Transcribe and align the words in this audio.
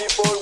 Before 0.00 0.40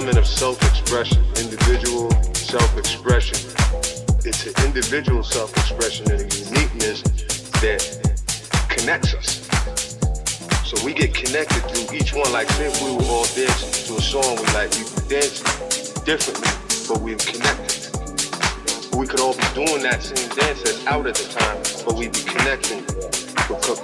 element 0.00 0.16
of 0.16 0.26
self-expression, 0.26 1.22
individual 1.36 2.10
self-expression. 2.32 3.36
It's 4.24 4.46
an 4.46 4.64
individual 4.64 5.22
self-expression 5.22 6.10
and 6.10 6.20
a 6.22 6.24
uniqueness 6.24 7.02
that 7.60 7.84
connects 8.70 9.12
us. 9.12 9.46
So 10.64 10.82
we 10.86 10.94
get 10.94 11.12
connected 11.12 11.60
through 11.68 11.94
each 11.94 12.14
one. 12.14 12.32
Like 12.32 12.48
if 12.48 12.82
we 12.82 12.92
were 12.96 13.12
all 13.12 13.26
dancing 13.36 13.88
to 13.88 13.98
a 13.98 14.00
song 14.00 14.36
we 14.36 14.46
like, 14.54 14.72
we 14.72 14.88
dance 15.10 15.42
differently, 16.08 16.48
but 16.88 17.02
we're 17.02 17.18
connected. 17.18 17.92
We 18.96 19.06
could 19.06 19.20
all 19.20 19.34
be 19.34 19.44
doing 19.52 19.82
that 19.82 20.00
same 20.02 20.30
dance 20.30 20.62
that's 20.62 20.86
out 20.86 21.06
at 21.08 21.14
the 21.14 21.28
time, 21.28 21.60
but 21.84 21.96
we'd 21.96 22.14
be 22.14 22.24
connecting, 22.24 22.86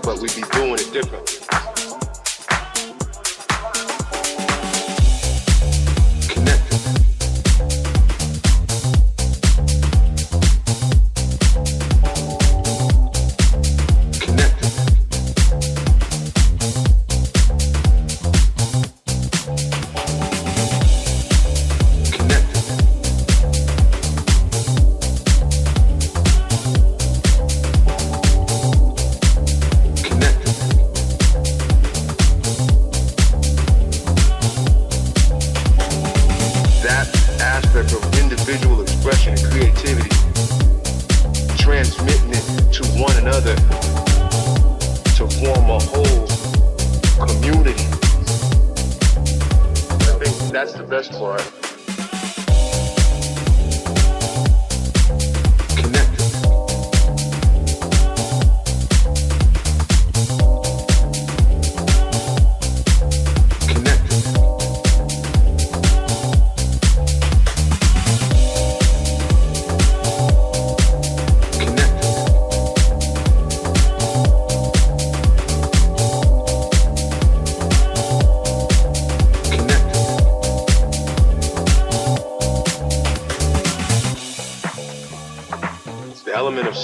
but 0.00 0.18
we'd 0.22 0.34
be 0.34 0.48
doing 0.56 0.80
it 0.80 0.90
differently. 0.94 1.95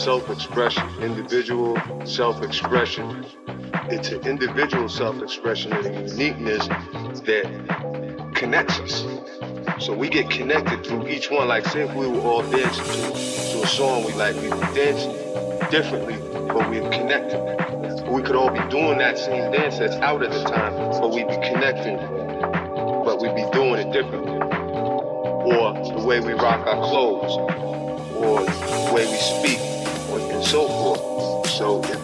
Self-expression, 0.03 0.83
individual 1.01 1.81
self-expression. 2.05 3.25
It's 3.89 4.09
an 4.09 4.27
individual 4.27 4.89
self-expression 4.89 5.73
and 5.73 6.11
uniqueness 6.11 6.67
that 7.21 8.33
connects 8.35 8.81
us. 8.81 9.05
So 9.79 9.95
we 9.95 10.09
get 10.09 10.29
connected 10.29 10.85
through 10.85 11.07
each 11.07 11.31
one. 11.31 11.47
Like 11.47 11.67
say 11.67 11.83
if 11.83 11.95
we 11.95 12.09
were 12.09 12.19
all 12.19 12.43
dancing 12.43 12.85
to, 12.85 13.13
to 13.13 13.63
a 13.63 13.67
song 13.69 14.05
we 14.05 14.13
like, 14.15 14.35
we 14.43 14.49
would 14.49 14.75
dance 14.75 15.05
differently, 15.71 16.17
but 16.49 16.69
we're 16.69 16.91
connected. 16.91 17.39
We 18.11 18.23
could 18.23 18.35
all 18.35 18.51
be 18.51 18.69
doing 18.71 18.99
that 18.99 19.19
same 19.19 19.53
dance 19.53 19.79
that's 19.79 19.95
out 19.97 20.25
at 20.25 20.33
the 20.33 20.43
time, 20.43 20.75
but 21.01 21.13
we'd 21.13 21.29
be 21.29 21.37
connecting, 21.37 21.97
but 23.05 23.23
we'd 23.23 23.37
be 23.37 23.49
doing 23.53 23.87
it 23.87 23.93
differently. 23.93 24.33
Or 24.33 25.75
the 25.75 26.05
way 26.05 26.19
we 26.19 26.33
rock 26.33 26.67
our 26.67 26.89
clothes, 26.89 27.72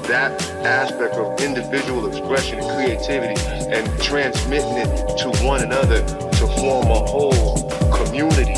that 0.09 0.40
aspect 0.64 1.14
of 1.16 1.39
individual 1.40 2.06
expression 2.06 2.59
and 2.59 2.68
creativity 2.70 3.39
and 3.70 3.86
transmitting 4.02 4.78
it 4.78 5.18
to 5.18 5.28
one 5.44 5.62
another 5.62 6.01
to 6.01 6.47
form 6.59 6.86
a 6.86 6.98
whole 7.05 7.70
community. 7.90 8.55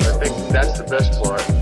I 0.00 0.18
think 0.22 0.52
that's 0.52 0.78
the 0.78 0.86
best 0.86 1.22
part. 1.22 1.59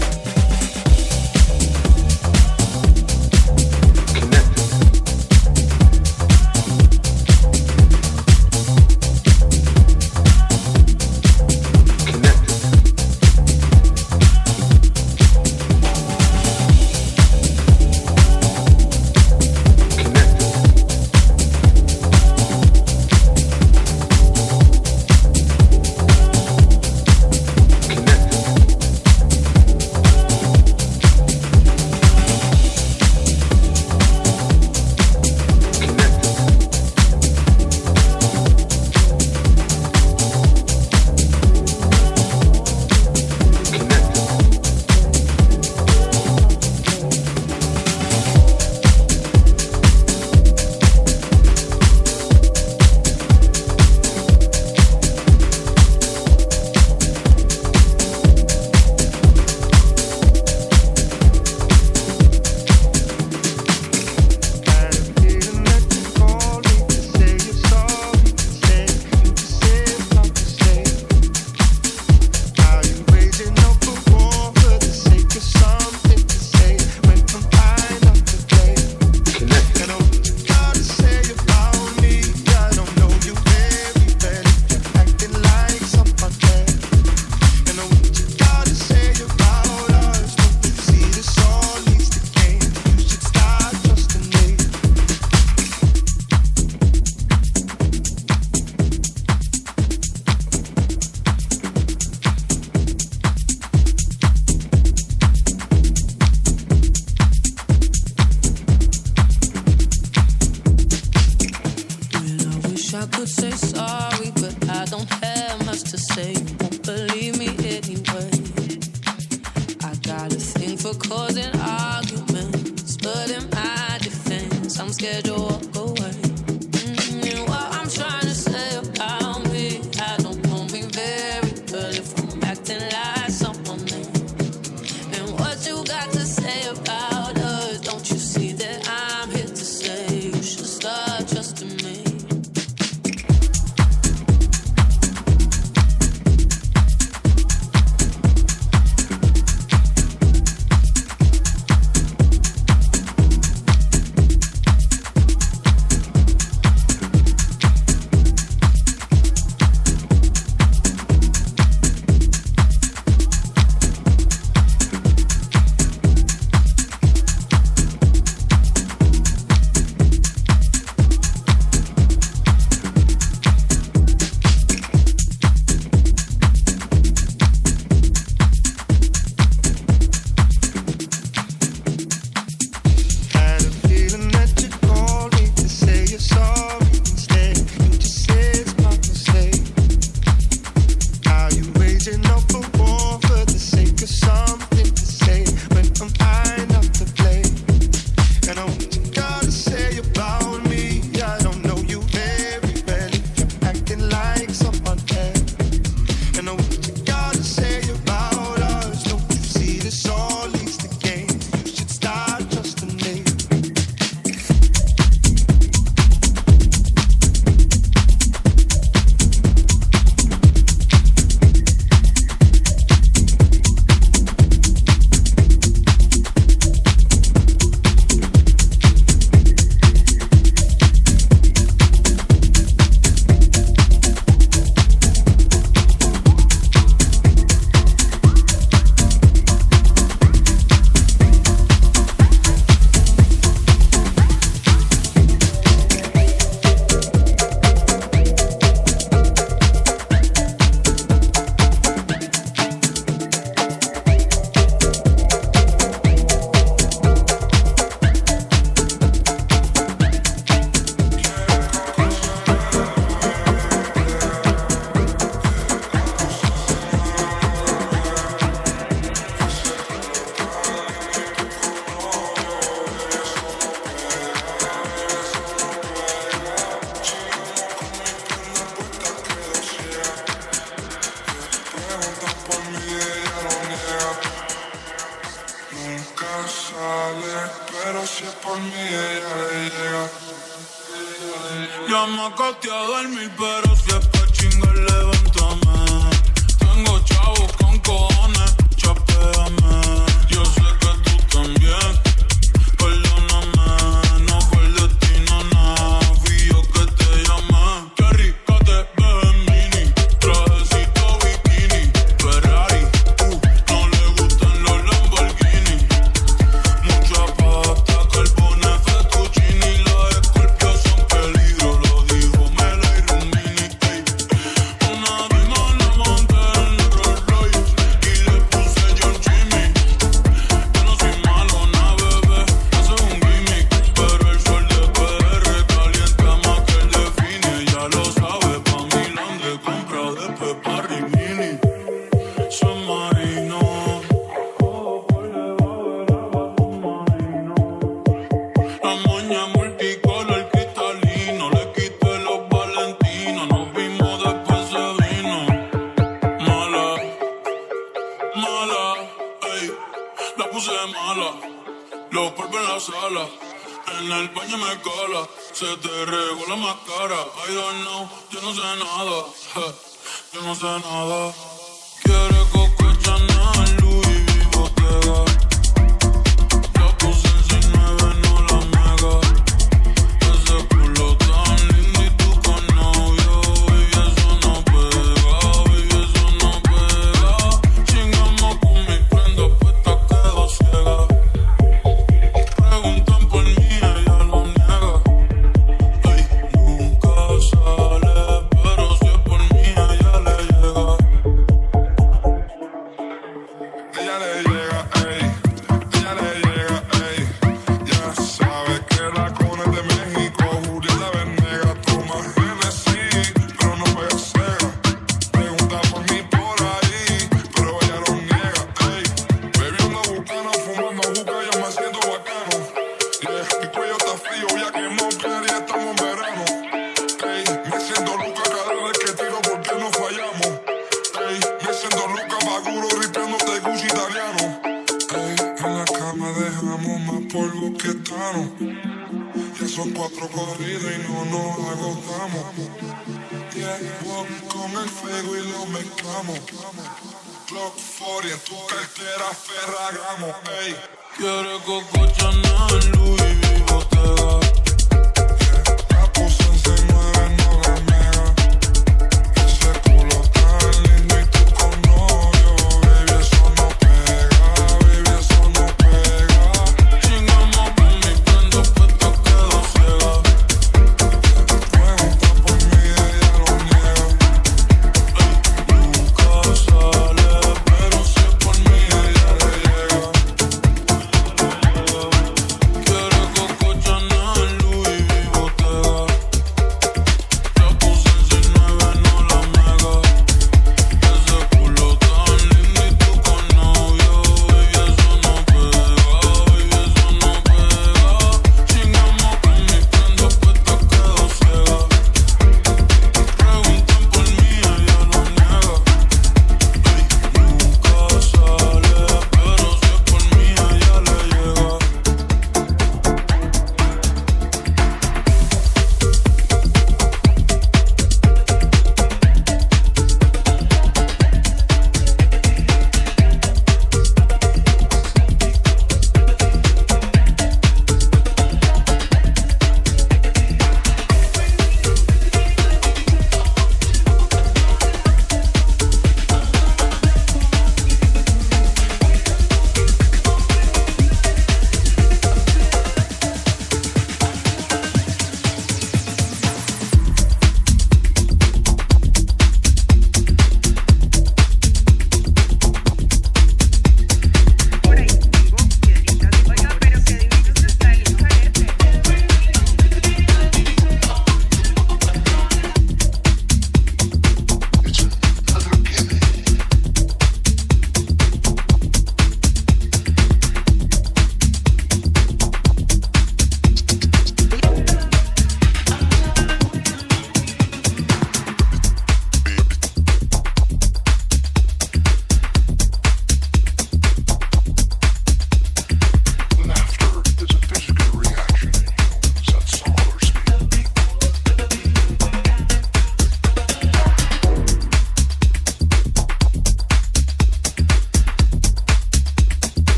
la 291.98 292.06
maca 292.06 292.52
te 292.60 292.70
a 292.70 292.82
dormir, 292.86 293.30
pero 293.36 293.74
si 293.74 293.90
es 293.90 294.06
pa' 294.06 294.26
chingar 294.32 294.87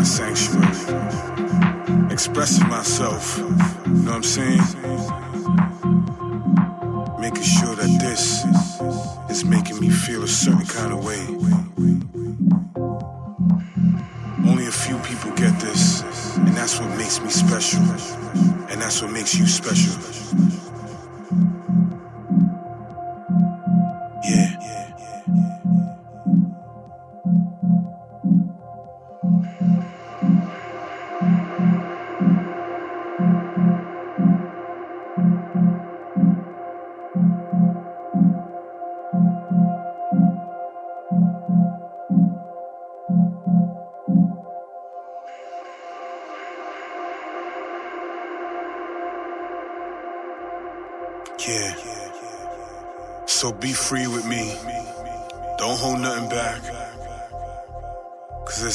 my 0.00 0.04
sanctuary, 0.04 0.66
expressing 2.10 2.66
myself. 2.68 3.36
You 3.36 3.44
know 3.44 4.12
what 4.12 4.14
I'm 4.14 4.22
saying? 4.22 5.29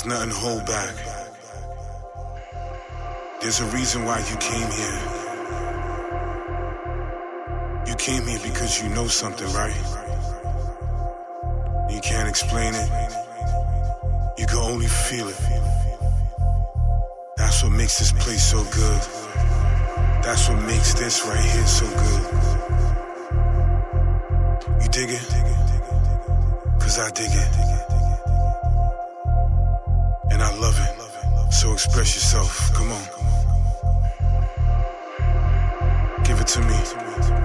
There's 0.05 0.19
nothing 0.19 0.33
to 0.33 0.35
hold 0.35 0.65
back. 0.67 0.95
There's 3.41 3.59
a 3.59 3.65
reason 3.75 4.05
why 4.05 4.19
you 4.19 4.35
came 4.37 4.69
here. 4.69 5.01
You 7.87 7.95
came 7.95 8.27
here 8.27 8.37
because 8.43 8.83
you 8.83 8.89
know 8.89 9.07
something, 9.07 9.51
right? 9.53 9.73
You 11.89 11.99
can't 12.01 12.29
explain 12.29 12.75
it. 12.75 12.87
You 14.37 14.45
can 14.45 14.59
only 14.59 14.85
feel 14.85 15.27
it. 15.27 15.41
That's 17.37 17.63
what 17.63 17.71
makes 17.71 17.97
this 17.97 18.11
place 18.11 18.43
so 18.43 18.63
good. 18.65 19.01
That's 20.21 20.47
what 20.49 20.61
makes 20.67 20.93
this 20.93 21.25
right 21.25 21.43
here 21.43 21.65
so 21.65 21.87
good. 21.87 22.23
You 24.83 24.87
dig 24.89 25.09
it? 25.09 25.27
Cause 26.79 26.99
I 26.99 27.09
dig 27.09 27.31
it. 27.31 27.94
And 30.31 30.41
I 30.41 30.53
love 30.57 30.77
it. 30.79 31.53
So 31.53 31.73
express 31.73 32.15
yourself. 32.15 32.73
Come 32.73 32.91
on. 32.91 33.03
Give 36.23 36.39
it 36.39 36.47
to 36.47 36.61
me. 36.61 37.44